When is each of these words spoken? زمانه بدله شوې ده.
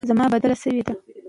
زمانه 0.09 0.29
بدله 0.33 0.55
شوې 0.63 0.81
ده. 0.87 0.93